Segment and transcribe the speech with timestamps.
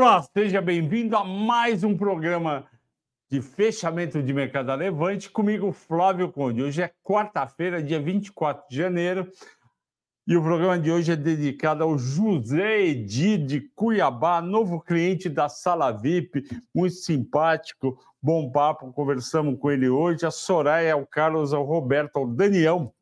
[0.00, 2.64] Olá, seja bem-vindo a mais um programa
[3.28, 6.62] de fechamento de mercado levante comigo, Flávio Conde.
[6.62, 9.28] Hoje é quarta-feira, dia 24 de janeiro,
[10.24, 15.48] e o programa de hoje é dedicado ao José Edi de Cuiabá, novo cliente da
[15.48, 20.24] Sala VIP, muito simpático, bom papo, conversamos com ele hoje.
[20.24, 22.94] A Soraya, ao Carlos, ao Roberto, ao Daniel,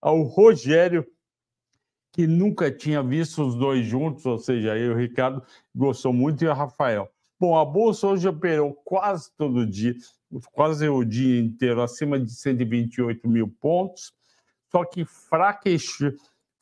[0.00, 1.04] ao Rogério
[2.16, 5.42] que nunca tinha visto os dois juntos, ou seja, eu e o Ricardo
[5.74, 7.10] gostou muito e o Rafael.
[7.38, 9.94] Bom, a bolsa hoje operou quase todo dia,
[10.50, 14.14] quase o dia inteiro, acima de 128 mil pontos,
[14.72, 16.14] só que fraquejou,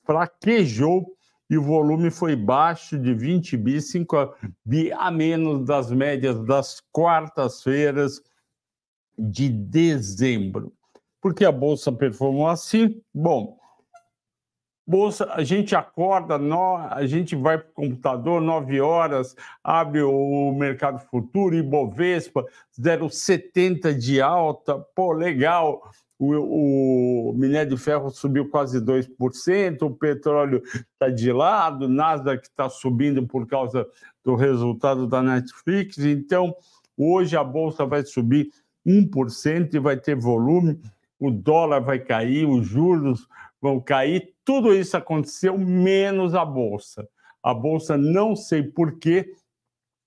[0.02, 1.06] fraquejou
[1.48, 6.82] e o volume foi baixo de 20 bi, 5 bi a menos das médias das
[6.90, 8.20] quartas-feiras
[9.16, 10.72] de dezembro.
[11.20, 13.00] Por que a bolsa performou assim?
[13.14, 13.56] Bom,
[14.86, 16.38] Bolsa, a gente acorda,
[16.90, 22.44] a gente vai para o computador, 9 horas, abre o mercado futuro, Ibovespa,
[22.78, 25.90] 0,70 de alta, pô, legal.
[26.18, 32.68] O, o, minério de ferro subiu quase 2%, o petróleo está de lado, Nasdaq está
[32.68, 33.86] subindo por causa
[34.22, 35.98] do resultado da Netflix.
[35.98, 36.54] Então,
[36.96, 38.50] hoje a bolsa vai subir
[38.86, 40.78] 1% e vai ter volume,
[41.18, 43.26] o dólar vai cair, os juros
[43.60, 44.33] vão cair.
[44.44, 47.08] Tudo isso aconteceu menos a bolsa.
[47.42, 49.34] A bolsa, não sei porquê,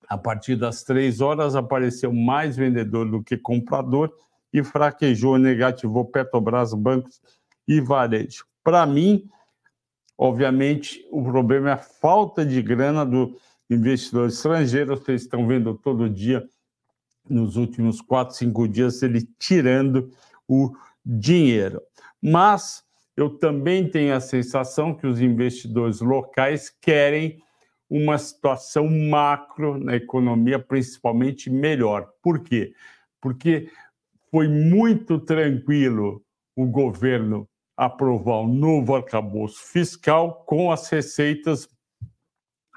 [0.07, 4.13] a partir das três horas apareceu mais vendedor do que comprador
[4.53, 7.21] e fraquejou, negativou Petrobras, bancos
[7.67, 8.45] e varejo.
[8.63, 9.29] Para mim,
[10.17, 13.35] obviamente, o problema é a falta de grana do
[13.69, 14.95] investidor estrangeiro.
[14.95, 16.47] Vocês estão vendo todo dia,
[17.29, 20.09] nos últimos quatro, cinco dias, ele tirando
[20.47, 20.71] o
[21.05, 21.81] dinheiro.
[22.21, 22.86] Mas
[23.17, 27.41] eu também tenho a sensação que os investidores locais querem
[27.89, 32.07] uma situação macro na economia, principalmente melhor.
[32.21, 32.73] Por quê?
[33.19, 33.71] Porque
[34.29, 36.23] foi muito tranquilo
[36.55, 41.67] o governo aprovar o novo arcabouço fiscal com as receitas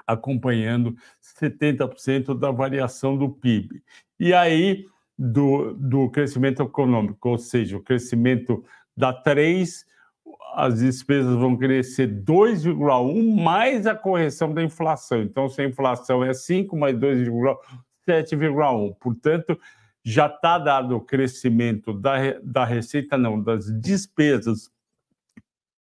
[0.07, 0.95] acompanhando
[1.39, 3.81] 70% da variação do PIB.
[4.19, 4.85] E aí,
[5.17, 8.63] do, do crescimento econômico, ou seja, o crescimento
[8.97, 9.85] da 3
[10.53, 15.21] as despesas vão crescer 2,1 mais a correção da inflação.
[15.21, 17.57] Então, se a inflação é 5 mais 2,1,
[18.07, 18.95] 7,1.
[18.99, 19.59] Portanto,
[20.03, 24.71] já está dado o crescimento da, da receita, não, das despesas,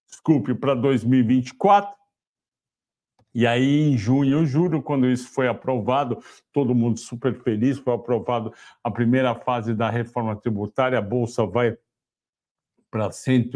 [0.08, 1.96] desculpe, para 2024.
[3.34, 6.18] E aí, em junho, eu juro, quando isso foi aprovado,
[6.52, 8.52] todo mundo super feliz, foi aprovado
[8.82, 11.76] a primeira fase da reforma tributária, a Bolsa vai
[12.90, 13.50] para 100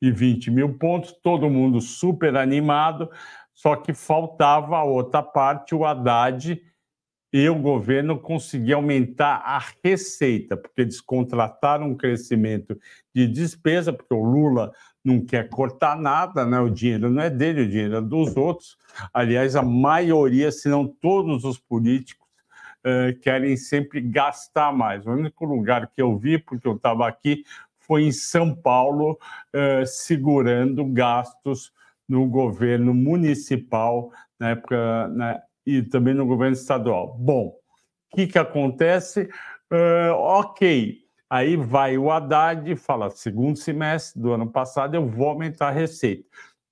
[0.00, 3.10] e 20 mil pontos, todo mundo super animado,
[3.54, 6.60] só que faltava a outra parte, o Haddad
[7.32, 12.78] e o governo conseguir aumentar a receita, porque eles contrataram um crescimento
[13.14, 14.72] de despesa, porque o Lula
[15.04, 16.58] não quer cortar nada, né?
[16.60, 18.76] o dinheiro não é dele, o dinheiro é dos outros.
[19.12, 22.26] Aliás, a maioria, se não todos os políticos,
[22.86, 25.06] uh, querem sempre gastar mais.
[25.06, 27.44] O único lugar que eu vi, porque eu estava aqui,
[27.86, 29.18] foi em São Paulo,
[29.54, 31.72] uh, segurando gastos
[32.08, 37.16] no governo municipal na época né, e também no governo estadual.
[37.18, 37.56] Bom,
[38.12, 39.28] o que, que acontece?
[39.72, 40.98] Uh, ok,
[41.28, 45.72] aí vai o Haddad e fala: segundo semestre do ano passado eu vou aumentar a
[45.72, 46.24] receita.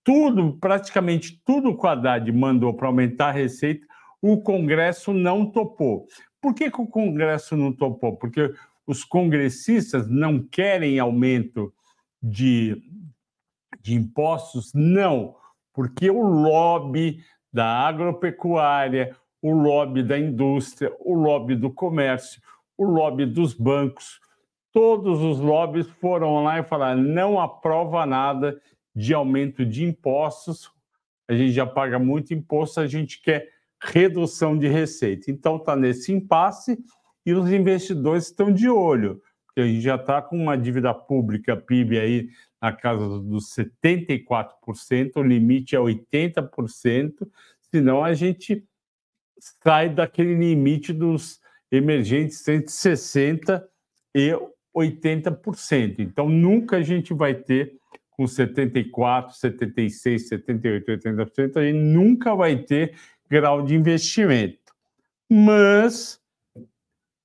[0.04, 3.86] Tudo, praticamente tudo que o Haddad mandou para aumentar a receita,
[4.20, 6.06] o Congresso não topou.
[6.40, 8.16] Por que, que o Congresso não topou?
[8.16, 8.52] Porque
[8.86, 11.72] os congressistas não querem aumento
[12.22, 12.82] de,
[13.80, 14.72] de impostos?
[14.74, 15.36] Não,
[15.72, 22.40] porque o lobby da agropecuária, o lobby da indústria, o lobby do comércio,
[22.76, 24.20] o lobby dos bancos,
[24.72, 28.60] todos os lobbies foram lá e falaram: não aprova nada
[28.94, 30.70] de aumento de impostos,
[31.28, 33.48] a gente já paga muito imposto, a gente quer
[33.80, 35.30] redução de receita.
[35.30, 36.78] Então está nesse impasse
[37.24, 41.56] e os investidores estão de olho, porque a gente já está com uma dívida pública
[41.56, 42.28] PIB aí
[42.60, 47.12] na casa dos 74%, o limite é 80%,
[47.70, 48.64] senão a gente
[49.62, 51.40] sai daquele limite dos
[51.70, 53.62] emergentes entre 60%
[54.14, 54.32] e
[54.74, 55.96] 80%.
[55.98, 57.76] Então, nunca a gente vai ter
[58.10, 62.96] com 74%, 76%, 78%, 80%, a gente nunca vai ter
[63.28, 64.72] grau de investimento.
[65.28, 66.20] Mas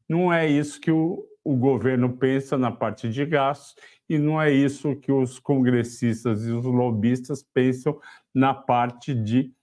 [0.09, 3.75] não é isso que o, o governo pensa na parte de gastos
[4.09, 7.99] e não é isso que os congressistas e os lobistas pensam
[8.33, 9.53] na parte de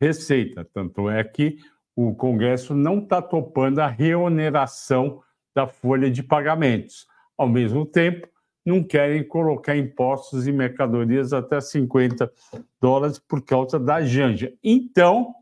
[0.00, 0.68] receita.
[0.74, 1.58] Tanto é que
[1.94, 5.22] o Congresso não está topando a reoneração
[5.54, 7.06] da folha de pagamentos.
[7.38, 8.28] Ao mesmo tempo,
[8.64, 12.32] não querem colocar impostos em mercadorias até 50
[12.80, 14.52] dólares por causa da Janja.
[14.62, 15.34] Então,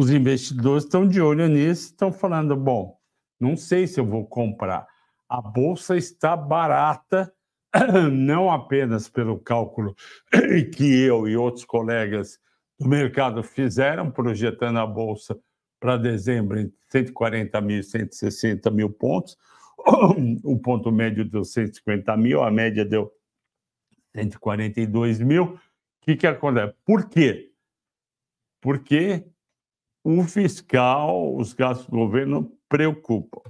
[0.00, 2.98] os investidores estão de olho nisso, estão falando: bom,
[3.38, 4.86] não sei se eu vou comprar.
[5.28, 7.30] A bolsa está barata,
[8.10, 9.94] não apenas pelo cálculo
[10.74, 12.38] que eu e outros colegas
[12.78, 15.38] do mercado fizeram, projetando a bolsa
[15.78, 19.36] para dezembro em 140 mil e 160 mil pontos,
[20.42, 23.12] o ponto médio deu 150 mil, a média deu
[24.14, 25.44] 142 mil.
[25.44, 25.58] O
[26.00, 26.74] que, que acontece?
[26.86, 27.52] Por quê?
[28.62, 29.26] Porque
[30.02, 33.42] o fiscal, os gastos do governo preocupam.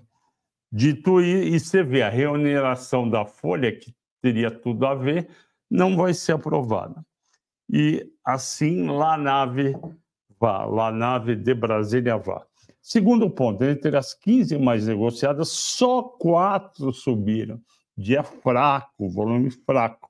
[0.73, 5.29] Dito isso, e você vê a reoneração da folha, que teria tudo a ver,
[5.71, 7.05] não vai ser aprovada.
[7.69, 9.77] E assim, lá nave
[10.39, 12.45] vá, lá nave de Brasília vá.
[12.81, 17.61] Segundo ponto, entre as 15 mais negociadas, só quatro subiram.
[17.97, 20.09] Dia fraco, volume fraco.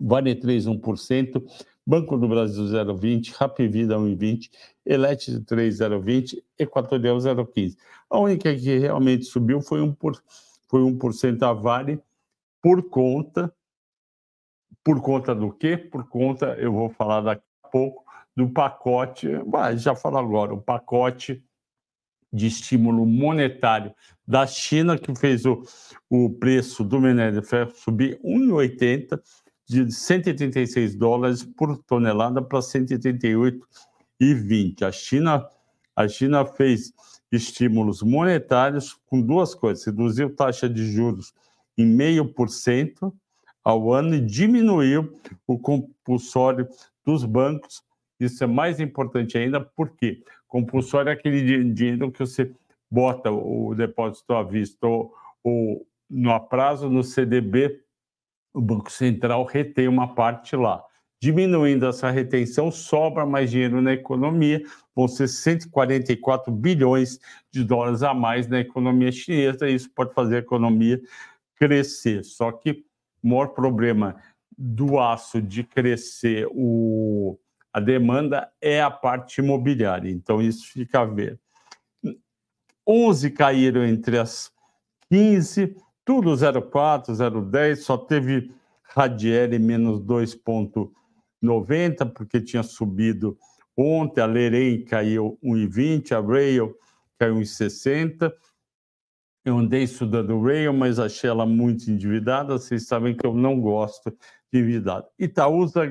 [0.00, 1.40] Vale 3,1%,
[1.86, 4.50] Banco do Brasil 0,20%, Rapvida 1,20%,
[4.86, 7.76] Elet 3,020%, Equatorial 0,15%.
[8.08, 10.22] A única que realmente subiu foi 1%, por,
[10.68, 12.00] foi 1% a Vale,
[12.60, 13.52] por conta.
[14.84, 15.76] Por conta do quê?
[15.76, 18.04] Por conta, eu vou falar daqui a pouco,
[18.34, 19.28] do pacote,
[19.76, 21.44] já falo agora, o pacote
[22.32, 23.94] de estímulo monetário
[24.26, 25.62] da China, que fez o,
[26.08, 29.20] o preço do minério de ferro subir 1,80
[29.68, 34.82] de 136 dólares por tonelada para 138,20.
[34.82, 35.48] A China,
[35.94, 36.92] a China fez
[37.30, 41.32] estímulos monetários com duas coisas: reduziu taxa de juros
[41.76, 43.14] em meio por cento
[43.64, 45.12] ao ano e diminuiu
[45.46, 46.66] o compulsório
[47.04, 47.82] dos bancos.
[48.18, 50.22] Isso é mais importante ainda, porque
[50.52, 52.52] compulsório é aquele dinheiro que você
[52.90, 57.80] bota o depósito à vista ou, ou no a prazo no CDB,
[58.52, 60.82] o Banco Central retém uma parte lá.
[61.20, 64.60] Diminuindo essa retenção, sobra mais dinheiro na economia,
[64.94, 67.20] vão ser 144 bilhões
[67.50, 71.00] de dólares a mais na economia chinesa, e isso pode fazer a economia
[71.54, 72.24] crescer.
[72.24, 72.84] Só que
[73.22, 74.16] o maior problema
[74.58, 77.38] do aço de crescer o,
[77.72, 81.38] a demanda é a parte imobiliária, então isso fica a ver.
[82.86, 84.52] 11 caíram entre as
[85.08, 88.52] 15, tudo 0,4, 0,10, só teve
[88.94, 93.38] Radiere menos 2,90, porque tinha subido
[93.76, 96.76] ontem, a Lerem caiu 1,20, a Rail
[97.18, 98.32] caiu 1,60.
[99.44, 102.58] Eu andei estudando Rail, mas achei ela muito endividada.
[102.58, 104.10] Vocês sabem que eu não gosto
[104.52, 105.06] de endividado.
[105.18, 105.82] Itaúsa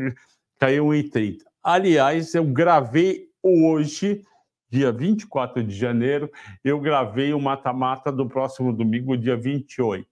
[0.58, 1.40] caiu 1,30.
[1.64, 4.24] Aliás, eu gravei hoje,
[4.72, 6.32] dia 24 de janeiro,
[6.64, 10.08] eu gravei o mata-mata do próximo domingo, dia 28.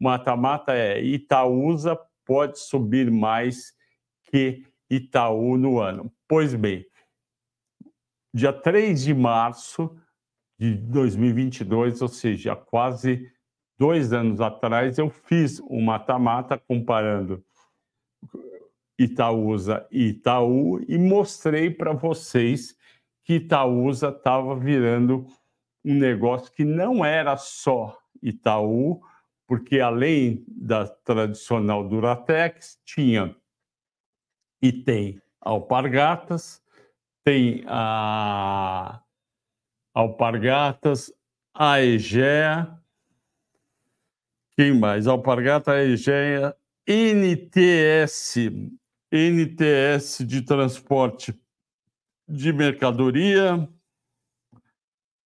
[0.00, 3.72] O mata-mata é Itaúsa pode subir mais
[4.24, 6.12] que Itaú no ano.
[6.28, 6.84] Pois bem,
[8.34, 9.96] dia 3 de março
[10.58, 13.30] de 2022, ou seja, quase
[13.78, 17.42] dois anos atrás, eu fiz o mata-mata comparando
[18.98, 22.76] Itaúsa e Itaú e mostrei para vocês
[23.24, 25.26] que Itaúsa estava virando
[25.84, 29.00] um negócio que não era só Itaú,
[29.46, 33.34] porque além da tradicional Duratex, tinha
[34.62, 36.62] e tem Alpargatas,
[37.24, 39.02] tem a
[39.94, 41.12] Alpargatas,
[41.54, 42.78] a Egea,
[44.52, 45.06] quem mais?
[45.06, 46.54] Alpargata, a Egea,
[46.86, 48.50] NTS,
[49.10, 51.34] NTS de transporte
[52.30, 53.68] de mercadoria,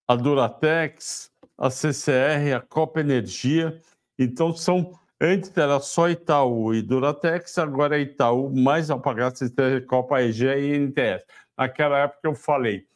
[0.09, 3.79] a Duratex, a CCR, a Copa Energia.
[4.19, 9.53] Então, são antes era só Itaú e Duratex, agora é Itaú, mais Alpagatas,
[9.87, 11.25] Copa EG e NTS.
[11.57, 12.87] Naquela época eu falei,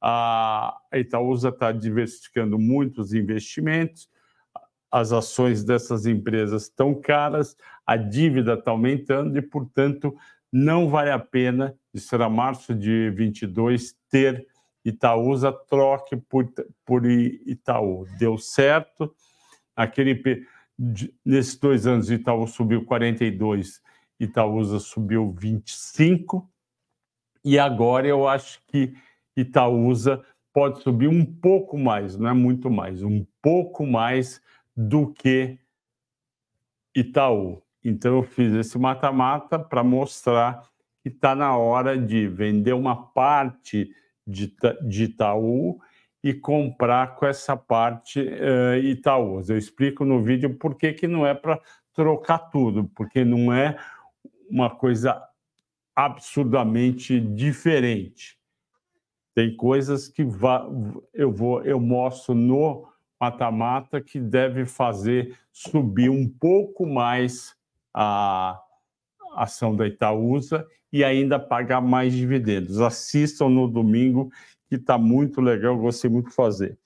[0.00, 4.08] a Itaúsa está diversificando muitos investimentos,
[4.90, 7.56] as ações dessas empresas estão caras,
[7.86, 10.16] a dívida está aumentando e, portanto,
[10.52, 14.46] não vale a pena, isso será março de 22, ter
[14.84, 16.50] Itaúsa, troque por,
[16.84, 18.06] por Itaú.
[18.18, 19.14] Deu certo,
[19.76, 20.46] aquele
[21.24, 23.82] nesses dois anos Itaú subiu 42,
[24.18, 26.48] Itaúsa subiu 25,
[27.44, 28.94] e agora eu acho que
[29.36, 34.40] Itaúsa pode subir um pouco mais, não é muito mais, um pouco mais
[34.76, 35.58] do que
[36.94, 37.62] Itaú.
[37.88, 40.62] Então, eu fiz esse mata-mata para mostrar
[41.02, 43.90] que está na hora de vender uma parte
[44.26, 44.54] de,
[44.86, 45.80] de Itaú
[46.22, 49.42] e comprar com essa parte uh, Itaú.
[49.48, 51.60] Eu explico no vídeo por que, que não é para
[51.94, 53.76] trocar tudo, porque não é
[54.50, 55.22] uma coisa
[55.94, 58.38] absurdamente diferente.
[59.34, 60.22] Tem coisas que
[61.14, 62.88] eu vou eu mostro no
[63.20, 67.57] mata-mata que deve fazer subir um pouco mais
[68.00, 68.62] a
[69.34, 72.80] ação da Itaúsa e ainda pagar mais dividendos.
[72.80, 74.30] Assistam no domingo,
[74.68, 76.78] que está muito legal, gostei muito de fazer.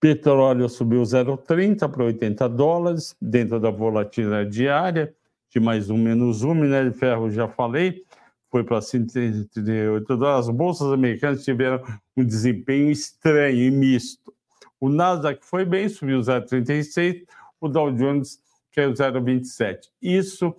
[0.00, 5.14] Petróleo subiu 0,30 para 80 dólares, dentro da volatilidade diária,
[5.48, 6.52] de mais um menos um.
[6.52, 8.02] Minério de ferro, já falei,
[8.50, 10.48] foi para 138 dólares.
[10.48, 11.80] As bolsas americanas tiveram
[12.16, 14.34] um desempenho estranho e misto.
[14.80, 17.24] O Nasdaq foi bem, subiu 0,36,
[17.60, 19.88] o Dow Jones caiu 0,27.
[20.00, 20.54] Isso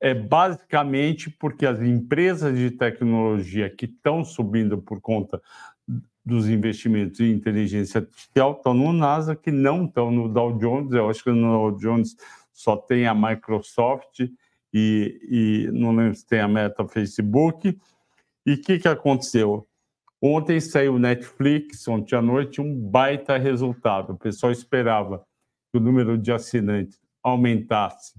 [0.00, 5.40] é basicamente porque as empresas de tecnologia que estão subindo por conta
[6.24, 10.92] dos investimentos em inteligência artificial estão no Nasdaq, que não estão no Dow Jones.
[10.92, 12.16] Eu acho que no Dow Jones
[12.52, 14.20] só tem a Microsoft
[14.72, 17.78] e, e não lembro se tem a Meta, Facebook.
[18.46, 19.66] E o que, que aconteceu?
[20.22, 24.12] Ontem saiu o Netflix, ontem à noite, um baita resultado.
[24.12, 25.24] O pessoal esperava
[25.70, 28.14] que o número de assinantes aumentasse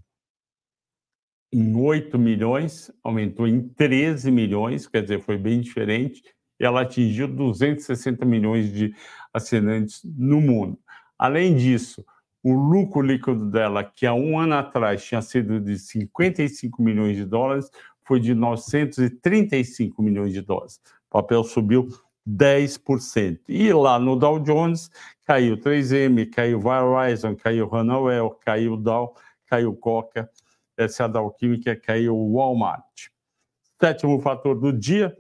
[1.53, 6.23] em 8 milhões, aumentou em 13 milhões, quer dizer, foi bem diferente.
[6.57, 8.95] Ela atingiu 260 milhões de
[9.33, 10.79] assinantes no mundo.
[11.17, 12.05] Além disso,
[12.43, 17.25] o lucro líquido dela, que há um ano atrás tinha sido de 55 milhões de
[17.25, 17.69] dólares,
[18.03, 20.79] foi de 935 milhões de dólares.
[21.09, 21.87] O papel subiu
[22.27, 23.39] 10%.
[23.47, 24.89] E lá no Dow Jones
[25.25, 29.15] caiu 3M, caiu Verizon, caiu Honeywell, caiu Dow,
[29.47, 30.29] caiu Coca,
[30.77, 33.09] essa Dow Química, caiu Walmart.
[33.79, 35.15] Sétimo fator do dia,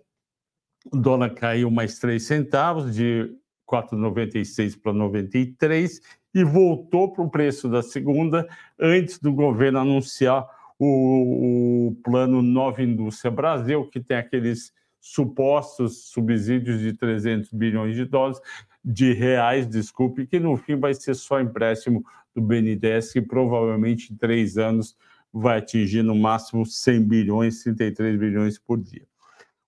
[0.91, 3.35] o dólar caiu mais 3 centavos, de
[3.67, 6.01] 4,96 para 93,
[6.33, 8.47] e voltou para o preço da segunda,
[8.79, 16.79] antes do governo anunciar o, o plano Nova Indústria Brasil, que tem aqueles supostos subsídios
[16.79, 18.39] de 300 bilhões de dólares,
[18.85, 24.15] de reais, desculpe, que no fim vai ser só empréstimo do BNDES, que provavelmente em
[24.15, 24.95] três anos
[25.33, 29.05] vai atingir no máximo 100 bilhões, 33 bilhões por dia.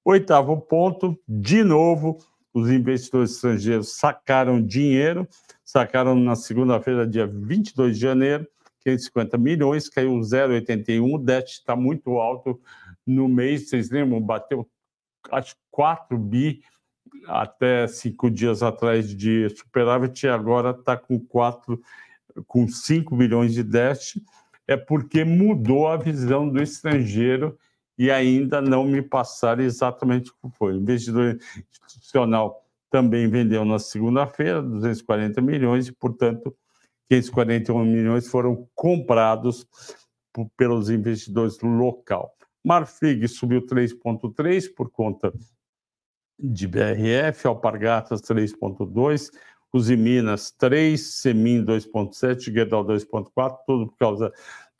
[0.05, 2.17] Oitavo ponto, de novo,
[2.53, 5.27] os investidores estrangeiros sacaram dinheiro,
[5.63, 8.47] sacaram na segunda-feira, dia 22 de janeiro,
[8.81, 12.59] 550 milhões, caiu 0,81, o déficit está muito alto
[13.05, 14.67] no mês, vocês lembram, bateu
[15.31, 16.61] acho 4 bi
[17.27, 21.81] até cinco dias atrás de superávit e agora está com 4,
[22.47, 24.23] com 5 bilhões de déficit,
[24.67, 27.57] é porque mudou a visão do estrangeiro
[27.97, 30.73] e ainda não me passaram exatamente o que foi.
[30.73, 31.37] O investidor
[31.87, 36.55] institucional também vendeu na segunda-feira 240 milhões e, portanto,
[37.09, 39.67] 541 milhões foram comprados
[40.57, 42.35] pelos investidores local.
[42.63, 45.33] Marfrig subiu 3,3 por conta
[46.39, 49.29] de BRF, Alpargatas 3,2,
[49.71, 54.31] Usiminas 3, Semin 2,7, Guedal 2,4, tudo por causa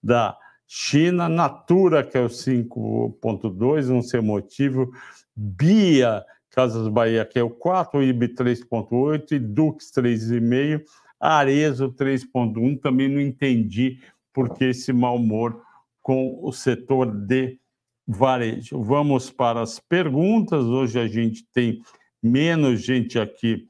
[0.01, 0.37] da
[0.67, 4.91] China, Natura, que é o 5,2, não sei o motivo,
[5.35, 10.83] Bia, Casas Bahia, que é o 4, IB 3,8 e Dux 3,5,
[11.19, 13.99] Arezo 3,1, também não entendi
[14.31, 15.61] por que esse mau humor
[16.01, 17.59] com o setor de
[18.07, 18.81] varejo.
[18.81, 20.63] Vamos para as perguntas.
[20.65, 21.81] Hoje a gente tem
[22.21, 23.67] menos gente aqui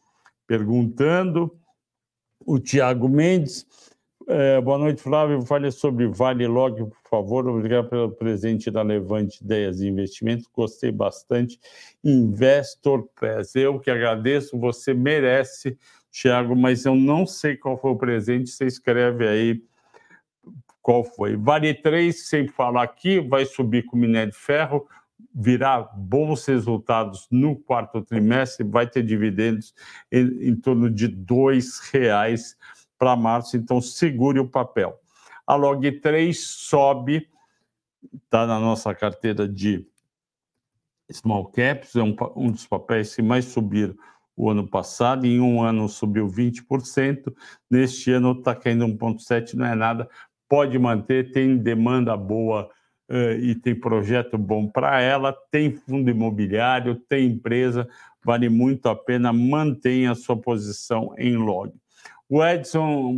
[0.47, 1.55] perguntando.
[2.45, 3.65] O Tiago Mendes.
[4.27, 5.41] É, boa noite, Flávio.
[5.41, 7.47] Fale sobre Vale Log, por favor.
[7.47, 10.47] Obrigado pelo presente da Levante Ideias e Investimentos.
[10.53, 11.59] Gostei bastante.
[12.03, 13.55] Investor Press.
[13.55, 14.57] Eu que agradeço.
[14.59, 15.77] Você merece,
[16.11, 18.49] Tiago, mas eu não sei qual foi o presente.
[18.49, 19.61] Você escreve aí
[20.83, 21.37] qual foi.
[21.37, 24.85] Vale 3, sem falar aqui, vai subir com minério de ferro,
[25.33, 29.73] virá bons resultados no quarto trimestre, vai ter dividendos
[30.11, 31.59] em, em torno de R$
[31.91, 32.57] reais
[32.99, 34.99] para março, então segure o papel.
[35.47, 37.29] A Log 3 sobe,
[38.25, 39.87] está na nossa carteira de
[41.09, 43.95] small caps, é um, um dos papéis que mais subiram
[44.35, 47.33] o ano passado, em um ano subiu 20%,
[47.69, 50.09] neste ano está caindo 1,7%, não é nada,
[50.53, 52.69] pode manter, tem demanda boa
[53.09, 57.89] uh, e tem projeto bom para ela, tem fundo imobiliário, tem empresa,
[58.23, 61.73] vale muito a pena, mantenha a sua posição em log.
[62.29, 63.17] O Edson,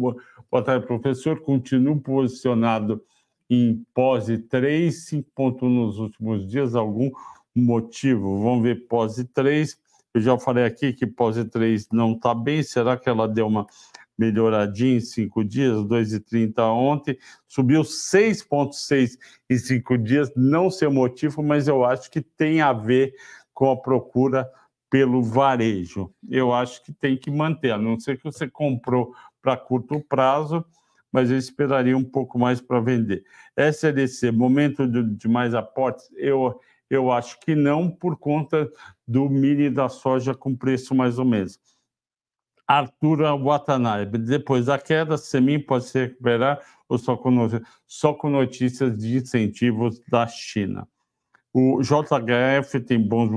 [0.50, 3.04] boa tarde, professor, continua posicionado
[3.50, 7.12] em pose 3, 5.1 nos últimos dias, algum
[7.54, 8.42] motivo.
[8.44, 9.78] Vamos ver pós 3.
[10.14, 12.64] Eu já falei aqui que pós 3 não está bem.
[12.64, 13.68] Será que ela deu uma
[14.18, 15.78] melhoradinha em cinco dias?
[15.80, 17.18] 2,30 ontem.
[17.48, 19.18] Subiu 6,6
[19.50, 20.32] em cinco dias.
[20.36, 23.14] Não sei o motivo, mas eu acho que tem a ver
[23.54, 24.50] com a procura
[24.90, 26.14] pelo varejo.
[26.30, 30.64] Eu acho que tem que manter, a não ser que você comprou para curto prazo,
[31.12, 33.24] mas eu esperaria um pouco mais para vender.
[33.56, 38.70] SLC, momento de, de mais aportes, eu, eu acho que não, por conta
[39.08, 41.60] do mini da soja com preço mais ou menos.
[42.68, 47.32] Arthur Watanabe, depois da queda, Semin pode se recuperar ou só com,
[47.86, 50.88] só com notícias de incentivos da China.
[51.54, 53.30] O JHF tem bons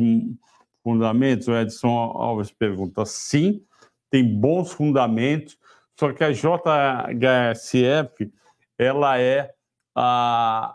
[0.83, 1.49] fundamentos?
[1.49, 3.05] O Edson Alves pergunta.
[3.05, 3.63] Sim,
[4.11, 5.59] tem bons fundamentos,
[5.99, 8.33] só que a JHSF,
[8.79, 9.53] ela é,
[9.95, 10.75] a,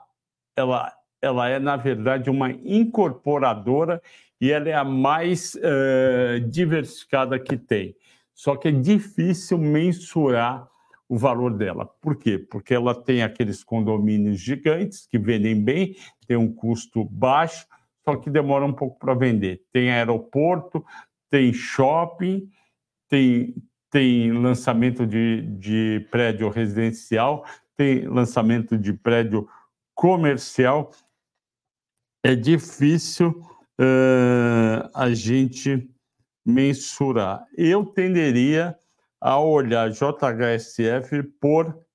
[0.56, 4.02] ela, ela é, na verdade, uma incorporadora
[4.40, 7.96] e ela é a mais uh, diversificada que tem.
[8.44, 10.68] Só que é difícil mensurar
[11.08, 11.86] o valor dela.
[12.02, 12.38] Por quê?
[12.38, 15.96] Porque ela tem aqueles condomínios gigantes que vendem bem,
[16.28, 17.66] tem um custo baixo,
[18.04, 19.64] só que demora um pouco para vender.
[19.72, 20.84] Tem aeroporto,
[21.30, 22.50] tem shopping,
[23.08, 23.56] tem,
[23.90, 27.46] tem lançamento de, de prédio residencial,
[27.78, 29.48] tem lançamento de prédio
[29.96, 30.92] comercial.
[32.22, 33.30] É difícil
[33.80, 35.93] uh, a gente
[36.46, 37.46] mensurar.
[37.56, 38.78] Eu tenderia
[39.20, 41.86] a olhar JHSF por,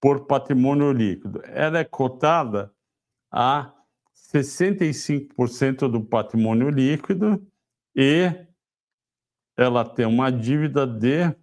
[0.00, 1.40] por patrimônio líquido.
[1.44, 2.74] Ela é cotada
[3.30, 3.72] a
[4.34, 7.46] 65% do patrimônio líquido
[7.94, 8.30] e
[9.56, 11.34] ela tem uma dívida de.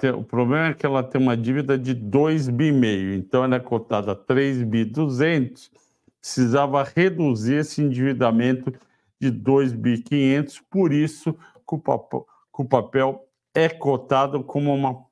[0.00, 2.70] Tem, o problema é que ela tem uma dívida de 2 bi
[3.12, 5.70] então ela é cotada a 3 bi 200,
[6.24, 8.72] precisava reduzir esse endividamento
[9.20, 14.74] de 2 bi 500, por isso que o papel, que o papel é cotado como
[14.74, 15.04] uma,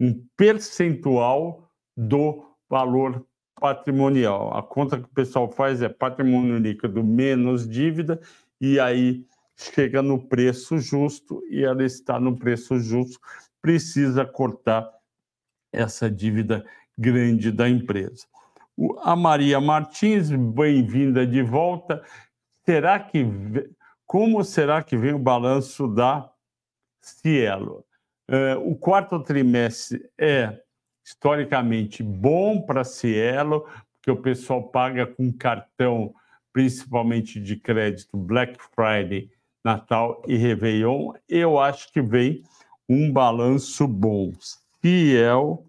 [0.00, 3.24] um percentual do valor
[3.60, 4.56] patrimonial.
[4.56, 8.20] A conta que o pessoal faz é patrimônio líquido menos dívida,
[8.60, 9.24] e aí
[9.54, 13.20] chega no preço justo, e ela está no preço justo,
[13.62, 14.90] precisa cortar
[15.72, 16.66] essa dívida
[16.98, 18.26] grande da empresa.
[19.02, 22.04] A Maria Martins, bem-vinda de volta.
[22.62, 23.24] Será que
[24.04, 26.30] como será que vem o balanço da
[27.00, 27.86] Cielo?
[28.30, 30.60] Uh, o quarto trimestre é
[31.02, 36.14] historicamente bom para Cielo, porque o pessoal paga com cartão,
[36.52, 39.30] principalmente de crédito, Black Friday,
[39.64, 41.14] Natal e Réveillon.
[41.26, 42.42] Eu acho que vem
[42.86, 44.32] um balanço bom.
[44.82, 45.64] Ciel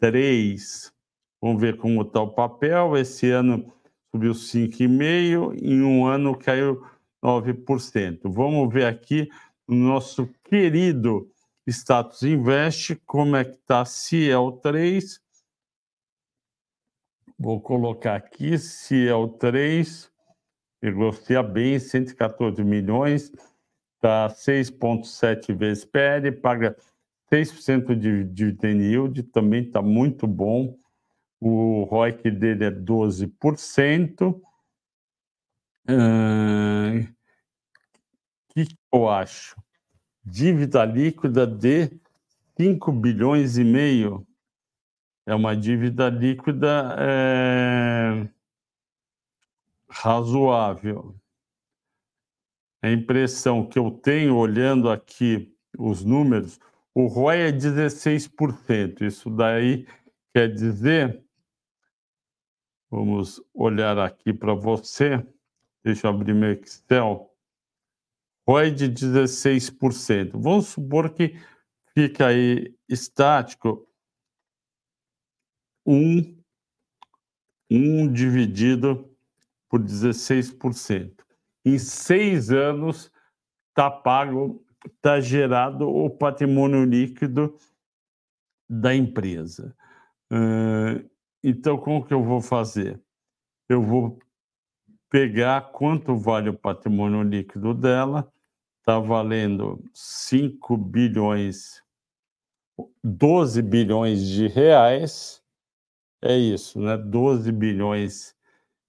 [0.00, 0.97] 3.
[1.40, 2.96] Vamos ver como está o papel.
[2.96, 3.72] Esse ano
[4.10, 6.84] subiu 5,5%, em um ano caiu
[7.22, 8.20] 9%.
[8.24, 9.28] Vamos ver aqui
[9.66, 11.30] o nosso querido
[11.66, 15.20] Status Invest, como é que está Ciel 3.
[17.38, 20.10] Vou colocar aqui Ciel 3,
[20.82, 23.30] negocia bem, 114 milhões,
[23.94, 26.76] está 6,7 vezes PL, paga
[27.30, 30.76] 6% de dividend yield, também está muito bom.
[31.40, 34.22] O ROIC dele é 12%.
[34.22, 34.42] O
[35.90, 37.08] uh,
[38.48, 39.56] que, eu acho?
[40.30, 41.90] dívida líquida de
[42.56, 44.26] 5 bilhões e meio.
[45.26, 48.28] É uma dívida líquida é,
[49.88, 51.14] razoável.
[52.82, 56.58] A impressão que eu tenho olhando aqui os números,
[56.94, 59.02] o ROI é 16%.
[59.02, 59.86] Isso daí
[60.32, 61.22] quer dizer,
[62.90, 65.24] vamos olhar aqui para você,
[65.84, 67.30] deixa eu abrir meu Excel.
[68.46, 70.30] ROI de 16%.
[70.34, 71.34] Vamos supor que
[71.94, 73.86] fica aí estático
[75.86, 76.36] 1,
[77.70, 79.14] 1 dividido
[79.68, 81.12] por 16%.
[81.64, 83.12] Em seis anos
[83.68, 87.54] está pago, está gerado o patrimônio líquido
[88.68, 89.76] da empresa.
[91.42, 93.00] Então, como que eu vou fazer?
[93.68, 94.18] Eu vou
[95.10, 98.30] pegar quanto vale o patrimônio líquido dela,
[98.80, 101.82] está valendo 5 bilhões,
[103.02, 105.42] 12 bilhões de reais.
[106.22, 106.96] É isso, né?
[106.96, 108.34] 12 bilhões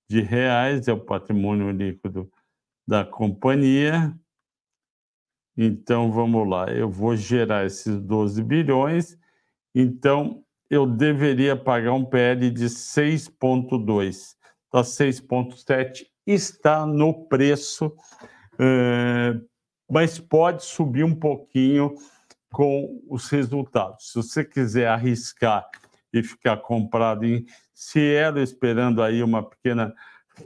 [0.09, 2.31] de reais é o patrimônio líquido
[2.87, 4.17] da companhia.
[5.55, 9.19] Então, vamos lá, eu vou gerar esses 12 bilhões.
[9.75, 14.35] Então, eu deveria pagar um PL de 6,2.
[14.65, 17.91] Está 6,7, está no preço,
[18.59, 19.33] é,
[19.89, 21.95] mas pode subir um pouquinho
[22.51, 24.11] com os resultados.
[24.11, 25.67] Se você quiser arriscar
[26.13, 29.91] e ficar comprado em Cielo, esperando aí uma pequena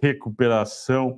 [0.01, 1.17] recuperação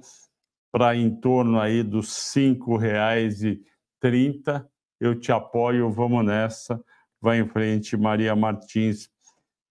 [0.72, 4.66] para em torno aí dos R$ 5,30,
[5.00, 6.84] eu te apoio, vamos nessa
[7.22, 9.10] vai em frente Maria Martins.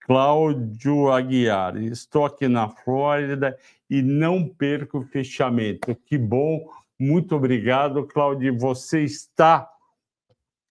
[0.01, 3.57] Cláudio Aguiar, estou aqui na Flórida
[3.89, 5.95] e não perco o fechamento.
[6.05, 8.59] Que bom, muito obrigado, Cláudio.
[8.59, 9.71] Você está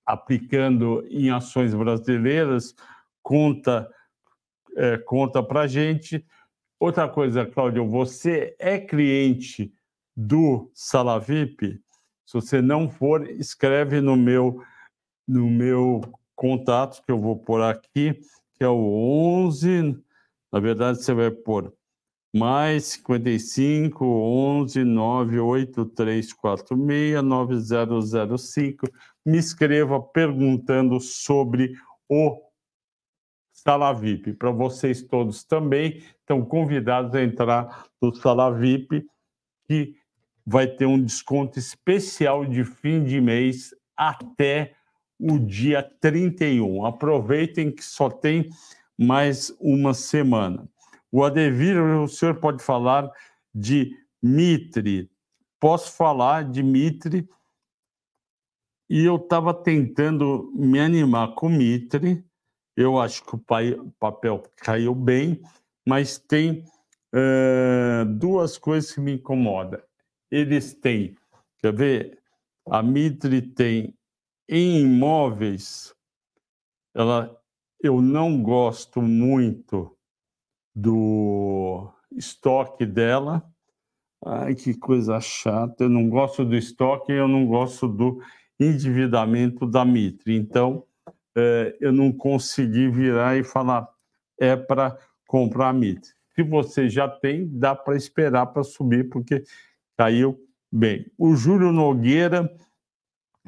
[0.05, 2.75] aplicando em ações brasileiras?
[3.23, 3.89] Conta,
[4.77, 6.23] é, conta para gente.
[6.79, 9.73] Outra coisa, Cláudio, você é cliente
[10.15, 11.81] do Salavip?
[12.25, 14.61] Se você não for, escreve no meu
[15.27, 16.01] no meu
[16.35, 18.19] contatos que eu vou pôr aqui,
[18.55, 19.97] que é o 11,
[20.51, 21.73] na verdade você vai pôr
[22.35, 28.87] mais 55 11 98346 9005.
[29.23, 31.75] Me escreva perguntando sobre
[32.09, 32.41] o
[33.53, 34.33] Sala VIP.
[34.33, 39.05] Para vocês todos também estão convidados a entrar no Sala VIP,
[39.67, 39.95] que
[40.45, 44.75] vai ter um desconto especial de fim de mês até
[45.19, 46.85] o dia 31.
[46.85, 48.49] Aproveitem que só tem
[48.97, 50.67] mais uma semana.
[51.11, 53.09] O Adevir, o senhor pode falar
[53.53, 55.09] de Mitre.
[55.59, 57.27] Posso falar de Mitre.
[58.89, 62.23] E eu estava tentando me animar com Mitre.
[62.75, 65.41] Eu acho que o papel caiu bem,
[65.85, 66.65] mas tem
[67.13, 69.79] uh, duas coisas que me incomodam.
[70.31, 71.15] Eles têm,
[71.59, 72.19] quer ver?
[72.67, 73.95] A Mitre tem
[74.47, 75.95] em imóveis,
[76.93, 77.35] ela,
[77.81, 79.95] eu não gosto muito
[80.75, 83.43] do estoque dela.
[84.25, 85.83] Ai, que coisa chata.
[85.83, 88.21] Eu não gosto do estoque, eu não gosto do
[88.59, 90.35] endividamento da Mitre.
[90.35, 90.85] Então,
[91.35, 93.87] é, eu não consegui virar e falar,
[94.39, 96.11] é para comprar a Mitre.
[96.35, 99.43] Se você já tem, dá para esperar para subir, porque
[99.97, 100.39] caiu
[100.71, 101.05] bem.
[101.17, 102.51] O Júlio Nogueira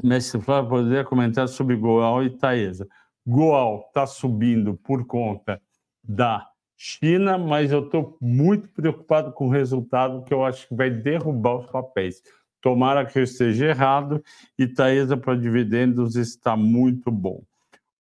[0.04, 2.88] Mestre Flávio poderia comentar sobre Goal e Taesa.
[3.26, 5.62] Goal está subindo por conta
[6.04, 10.90] da China, mas eu estou muito preocupado com o resultado que eu acho que vai
[10.90, 12.22] derrubar os papéis.
[12.62, 14.24] Tomara que eu esteja errado
[14.58, 17.42] e Taesa para dividendos está muito bom.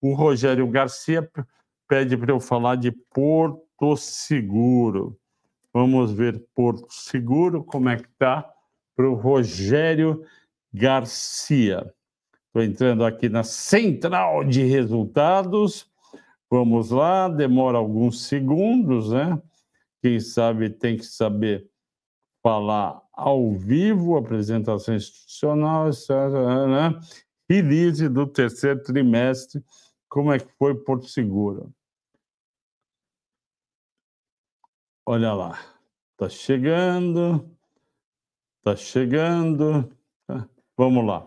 [0.02, 1.28] O Rogério Garcia
[1.88, 5.18] pede para eu falar de Porto Seguro.
[5.74, 8.50] Vamos ver Porto Seguro, como é que está
[8.96, 10.45] para o Rogério Garcia.
[12.48, 15.90] Estou entrando aqui na central de resultados.
[16.50, 19.42] Vamos lá, demora alguns segundos, né?
[20.02, 21.70] Quem sabe tem que saber
[22.44, 27.00] falar ao vivo, apresentação institucional, né?
[27.50, 29.64] release do terceiro trimestre,
[30.10, 31.74] como é que foi Porto Seguro.
[35.06, 35.60] Olha lá,
[36.14, 37.50] está chegando,
[38.58, 39.95] está chegando.
[40.78, 41.26] Vamos lá.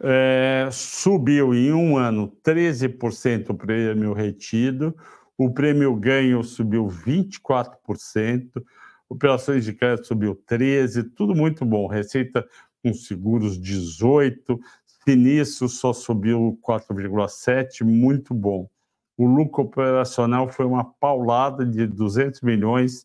[0.00, 4.94] É, subiu em um ano 13% o prêmio retido,
[5.36, 8.62] o prêmio ganho subiu 24%,
[9.08, 11.88] operações de crédito subiu 13%, tudo muito bom.
[11.88, 12.46] Receita
[12.82, 14.58] com seguros 18%,
[15.04, 18.68] sinistro só subiu 4,7%, muito bom.
[19.16, 23.04] O lucro operacional foi uma paulada de 200 milhões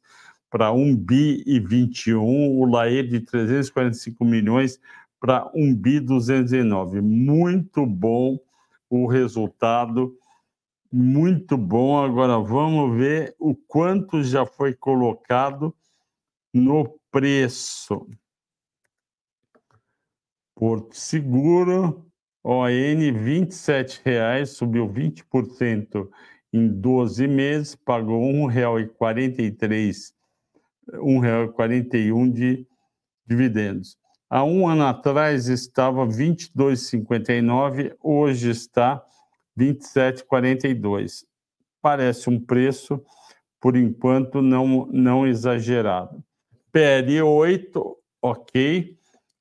[0.52, 4.80] para 1 bi e 21, o LAE de 345 milhões
[5.24, 7.00] para 1 bi 209.
[7.00, 8.38] Muito bom
[8.90, 10.20] o resultado,
[10.92, 11.98] muito bom.
[11.98, 15.74] Agora vamos ver o quanto já foi colocado
[16.54, 18.06] no preço.
[20.54, 22.06] Porto Seguro,
[22.44, 26.10] ON R$ 27,00, subiu 20%
[26.52, 30.14] em 12 meses, pagou R$ 1,43,
[30.92, 32.68] R$ 1,41 de
[33.26, 34.03] dividendos.
[34.36, 39.06] Há um ano atrás estava 22,59, hoje está
[39.56, 41.24] 27,42.
[41.80, 43.00] Parece um preço,
[43.62, 46.24] por enquanto, não, não exagerado.
[46.72, 48.98] PL 8, ok.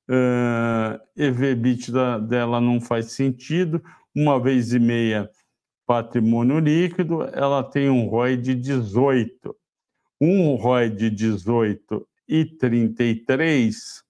[0.07, 3.83] Uh, EV/EBITDA da, dela não faz sentido.
[4.15, 5.27] Uma vez e meia
[5.87, 9.55] patrimônio líquido, ela tem um ROI de 18.
[10.21, 14.02] Um ROI de 18 e 33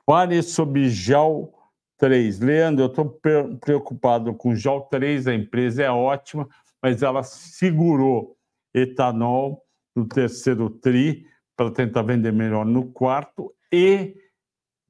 [0.04, 1.52] fale sobre JAL
[1.98, 2.40] 3.
[2.40, 3.20] Leandro, eu estou
[3.60, 6.48] preocupado com JAL 3, a empresa é ótima,
[6.82, 8.36] mas ela segurou
[8.74, 9.61] etanol
[9.94, 11.26] no terceiro TRI
[11.56, 14.16] para tentar vender melhor no quarto e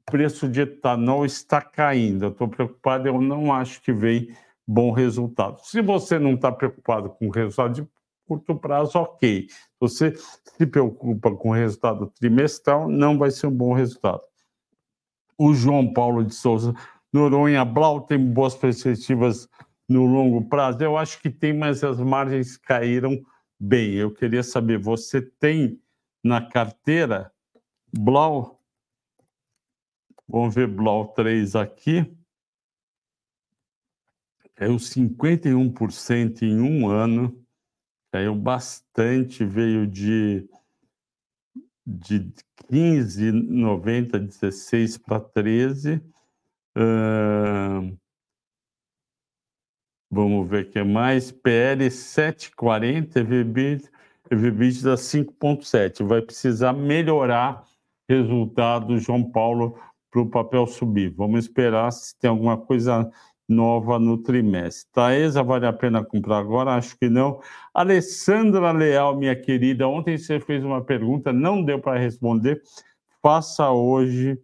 [0.05, 2.29] preço de etanol está caindo.
[2.29, 4.35] Estou preocupado, eu não acho que vem
[4.67, 5.61] bom resultado.
[5.63, 7.89] Se você não está preocupado com o resultado de
[8.27, 9.47] curto prazo, ok.
[9.81, 14.23] Você se preocupa com o resultado trimestral, não vai ser um bom resultado.
[15.37, 16.75] O João Paulo de Souza
[17.13, 19.49] Noronha Blau tem boas perspectivas
[19.89, 20.83] no longo prazo.
[20.83, 23.21] Eu acho que tem, mas as margens caíram
[23.63, 23.95] bem.
[23.95, 25.81] Eu queria saber, você tem
[26.23, 27.33] na carteira
[27.93, 28.63] Blau
[30.33, 32.11] Vamos ver Blau 3 aqui.
[34.55, 37.39] Caiu 51% em um ano.
[38.11, 40.49] Caiu bastante, veio de,
[41.87, 42.33] de
[42.71, 45.97] 15,90, 16 para 13.
[46.77, 47.95] Uh,
[50.13, 51.33] vamos ver o que mais.
[51.33, 53.81] PL 7,40, EVB,
[54.31, 56.05] EBITDA 5,7.
[56.05, 57.65] Vai precisar melhorar
[58.07, 59.79] resultado, João Paulo,
[60.11, 61.15] para o papel subir.
[61.17, 63.11] Vamos esperar se tem alguma coisa
[63.49, 64.87] nova no trimestre.
[64.93, 66.75] Taesa, vale a pena comprar agora?
[66.75, 67.41] Acho que não.
[67.73, 72.63] Alessandra Leal, minha querida, ontem você fez uma pergunta, não deu para responder.
[73.23, 74.39] Faça hoje,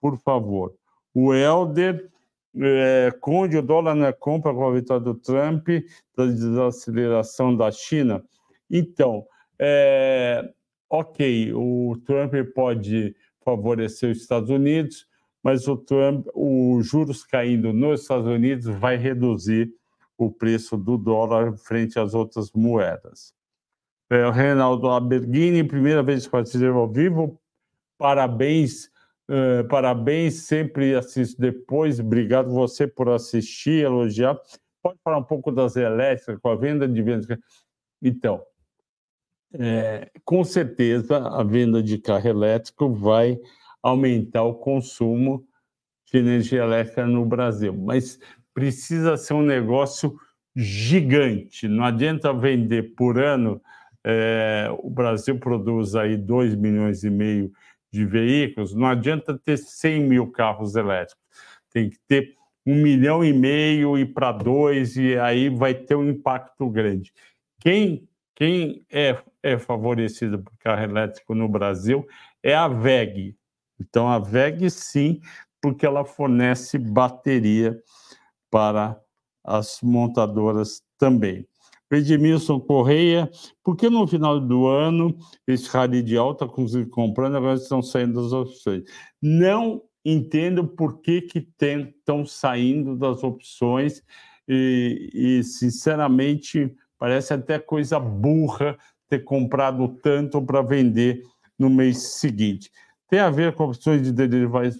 [0.00, 0.72] por favor.
[1.14, 2.11] O Helder
[2.60, 5.68] é, Conde, o dólar na compra com a vitória do Trump,
[6.16, 8.22] da desaceleração da China.
[8.70, 9.24] Então,
[9.58, 10.50] é,
[10.88, 15.06] ok, o Trump pode favorecer os Estados Unidos,
[15.42, 19.72] mas o Trump, os juros caindo nos Estados Unidos vai reduzir
[20.16, 23.34] o preço do dólar frente às outras moedas.
[24.10, 27.40] É, Reinaldo Alberghini, primeira vez que participo ao vivo,
[27.96, 28.91] parabéns,
[29.32, 34.38] uh, parabéns, sempre assisto depois, obrigado você por assistir, elogiar.
[34.82, 37.26] Pode falar um pouco das elétricas, com a venda de vendas.
[38.02, 38.42] Então,
[39.54, 43.38] é, com certeza a venda de carro elétrico vai
[43.82, 45.46] aumentar o consumo
[46.10, 48.18] de energia elétrica no Brasil, mas
[48.54, 50.16] precisa ser um negócio
[50.54, 51.68] gigante.
[51.68, 53.60] Não adianta vender por ano.
[54.04, 57.52] É, o Brasil produz aí 2 milhões e meio
[57.92, 61.22] de veículos, não adianta ter 100 mil carros elétricos.
[61.70, 62.34] Tem que ter
[62.66, 67.12] um milhão e meio e para dois, e aí vai ter um impacto grande.
[67.60, 72.06] Quem quem é, é favorecido por carro elétrico no Brasil
[72.42, 73.36] é a VEG.
[73.78, 75.20] Então, a VEG, sim,
[75.60, 77.80] porque ela fornece bateria
[78.50, 79.00] para
[79.44, 81.46] as montadoras também.
[81.92, 83.30] Edmilson Correia,
[83.62, 88.22] por que no final do ano esse rally de alta consegui comprando, agora estão saindo
[88.22, 88.82] das opções?
[89.20, 94.02] Não entendo por que, que estão saindo das opções
[94.48, 98.78] e, e sinceramente, Parece até coisa burra
[99.08, 101.20] ter comprado tanto para vender
[101.58, 102.70] no mês seguinte.
[103.10, 104.78] Tem a ver com opções de derivados?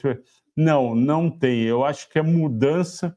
[0.57, 1.63] Não, não tem.
[1.63, 3.17] Eu acho que é mudança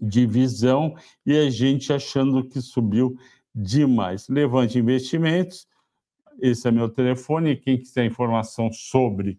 [0.00, 3.16] de visão e a gente achando que subiu
[3.54, 4.28] demais.
[4.28, 5.66] Levante investimentos.
[6.40, 7.56] Esse é meu telefone.
[7.56, 9.38] Quem quiser informação sobre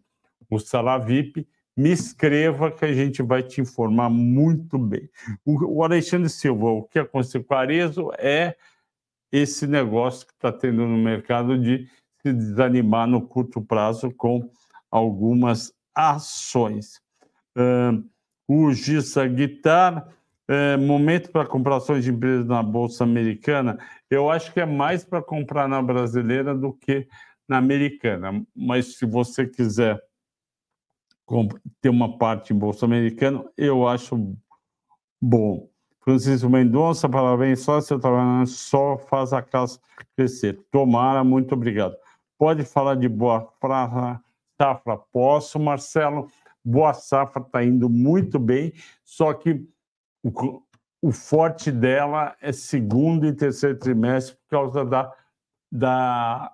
[0.49, 5.09] o Salavip, me escreva que a gente vai te informar muito bem.
[5.45, 8.55] O, Alexandre Silva, o que aconteceu com o Arezo é
[9.31, 11.89] esse negócio que está tendo no mercado de
[12.21, 14.49] se desanimar no curto prazo com
[14.89, 17.01] algumas ações.
[17.57, 18.03] Uh,
[18.47, 20.07] o Gissa Guitar,
[20.49, 23.77] uh, momento para comprar ações de empresas na Bolsa Americana,
[24.09, 27.07] eu acho que é mais para comprar na brasileira do que
[27.47, 28.45] na americana.
[28.55, 30.01] Mas se você quiser
[31.81, 34.35] ter uma parte em Bolsa Americana, eu acho
[35.21, 35.69] bom.
[36.01, 39.79] Francisco Mendonça, parabéns, só seu trabalho só faz a casa
[40.15, 40.59] crescer.
[40.69, 41.95] Tomara, muito obrigado.
[42.37, 43.51] Pode falar de boa
[44.61, 44.97] safra?
[45.11, 46.27] Posso, Marcelo.
[46.63, 49.67] Boa safra está indo muito bem, só que
[50.25, 50.63] o,
[51.01, 55.15] o forte dela é segundo e terceiro trimestre por causa da,
[55.71, 56.51] da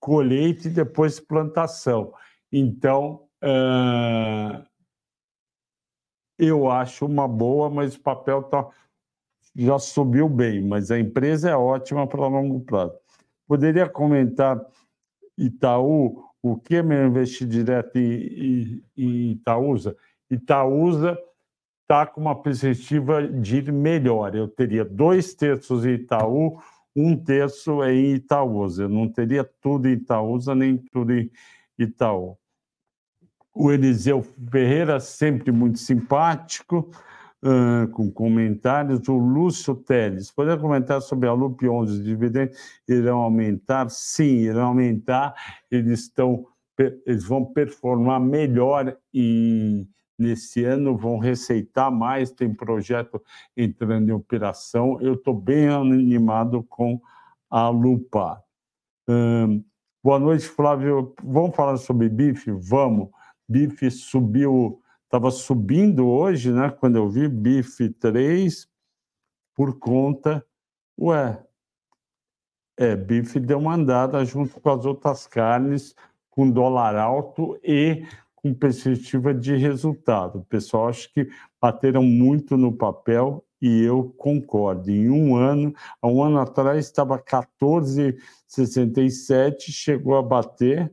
[0.00, 2.12] colheita e depois plantação.
[2.50, 4.64] Então, uh,
[6.36, 8.68] eu acho uma boa, mas o papel tá,
[9.54, 12.98] já subiu bem, mas a empresa é ótima para longo prazo.
[13.46, 14.60] Poderia comentar
[15.38, 19.96] Itaú, o que é meu investir direto em, em Itaúsa?
[20.28, 21.16] Itaúsa
[21.84, 24.34] está com uma perspectiva de melhor.
[24.34, 26.58] Eu teria dois terços em Itaú,
[26.96, 28.84] um terço em Itaúsa.
[28.84, 31.30] Eu não teria tudo em Itaúsa, nem tudo em
[31.78, 32.36] Itaú.
[33.54, 36.90] O Eliseu Ferreira, sempre muito simpático,
[37.44, 39.06] uh, com comentários.
[39.08, 41.92] O Lúcio Teles, poderia comentar sobre a LUP 11?
[41.92, 42.56] Os dividendos
[42.88, 43.90] irão aumentar?
[43.90, 45.34] Sim, irão aumentar.
[45.70, 46.46] Eles, estão,
[47.06, 49.86] eles vão performar melhor em
[50.18, 53.22] nesse ano vão receitar mais, tem projeto
[53.56, 55.00] entrando em operação.
[55.00, 57.00] Eu estou bem animado com
[57.50, 58.42] a Lupa.
[60.02, 61.14] Boa noite, Flávio.
[61.22, 62.50] Vamos falar sobre bife?
[62.50, 63.08] Vamos.
[63.48, 66.70] Bife subiu, estava subindo hoje, né?
[66.70, 68.68] Quando eu vi bife 3,
[69.54, 70.44] por conta.
[71.00, 71.42] Ué,
[72.76, 75.94] é, bife deu uma andada junto com as outras carnes,
[76.30, 78.04] com dólar alto e
[78.44, 80.40] com perspectiva de resultado.
[80.40, 84.90] O pessoal acha que bateram muito no papel e eu concordo.
[84.90, 90.92] Em um ano, há um ano atrás estava 14,67, chegou a bater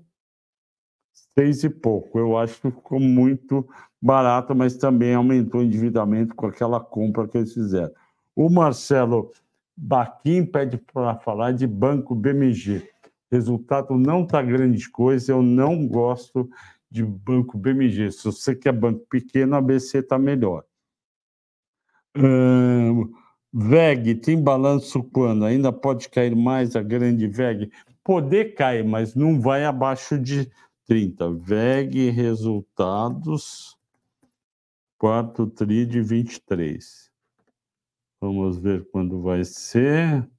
[1.37, 2.17] seis e pouco.
[2.17, 3.67] Eu acho que ficou muito
[4.01, 7.91] barato, mas também aumentou o endividamento com aquela compra que eles fizeram.
[8.33, 9.29] O Marcelo
[9.75, 12.89] Baquim pede para falar de Banco BMG.
[13.29, 16.49] Resultado não está grande coisa, eu não gosto
[16.91, 18.11] de banco BMG.
[18.11, 20.65] Se você quer banco pequeno, ABC está melhor.
[23.53, 25.45] VEG, tem balanço quando?
[25.45, 27.71] Ainda pode cair mais a grande VEG?
[28.03, 30.51] Poder cair, mas não vai abaixo de
[30.85, 31.31] 30.
[31.31, 33.77] VEG, resultados,
[34.97, 37.09] quarto TRI de 23.
[38.19, 40.29] Vamos ver quando vai ser.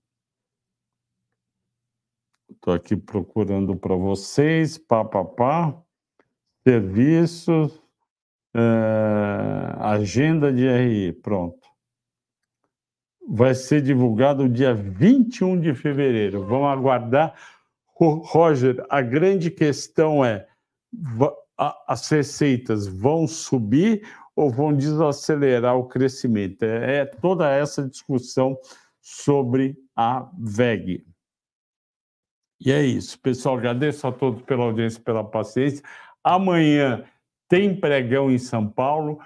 [2.51, 4.77] Estou aqui procurando para vocês.
[4.77, 5.82] Pá, pá, pá
[6.66, 7.81] serviços,
[8.55, 8.61] é,
[9.79, 11.61] agenda de RI, pronto.
[13.29, 16.44] Vai ser divulgado dia 21 de fevereiro.
[16.44, 17.35] Vamos aguardar.
[17.94, 20.46] Roger, a grande questão é:
[21.87, 24.03] as receitas vão subir
[24.35, 26.64] ou vão desacelerar o crescimento?
[26.64, 28.59] É, é toda essa discussão
[29.01, 31.05] sobre a VEG.
[32.64, 33.57] E é isso, pessoal.
[33.57, 35.83] Agradeço a todos pela audiência, pela paciência.
[36.24, 37.04] Amanhã
[37.48, 39.18] tem pregão em São Paulo,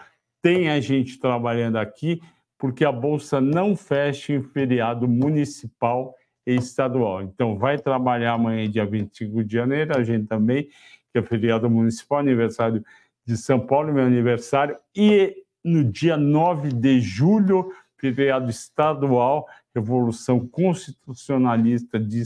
[0.43, 2.21] tem a gente trabalhando aqui,
[2.59, 6.15] porque a Bolsa não fecha em feriado municipal
[6.47, 7.23] e estadual.
[7.23, 10.69] Então, vai trabalhar amanhã, dia 25 de janeiro, a gente também,
[11.13, 12.85] que é feriado municipal, aniversário
[13.27, 21.99] de São Paulo, meu aniversário, e no dia 9 de julho, feriado estadual, Revolução Constitucionalista
[21.99, 22.23] de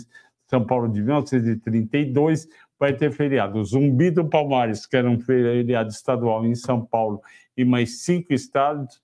[0.46, 2.48] São Paulo de 1932,
[2.80, 3.62] vai ter feriado.
[3.62, 7.20] Zumbi do Palmares, que era um feriado estadual em São Paulo,
[7.54, 9.02] e mais cinco estados,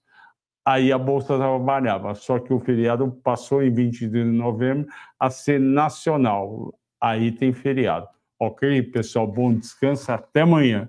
[0.65, 2.15] aí a Bolsa trabalhava.
[2.15, 4.89] Só que o feriado passou em 20 de novembro
[5.21, 6.75] a ser nacional.
[6.99, 8.09] Aí tem feriado.
[8.41, 9.27] Ok, pessoal?
[9.27, 10.11] Bom descanso.
[10.11, 10.89] Até amanhã.